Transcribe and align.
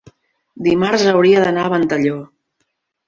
dimarts 0.67 1.05
hauria 1.11 1.43
d'anar 1.45 1.67
a 1.69 1.73
Ventalló. 1.75 2.17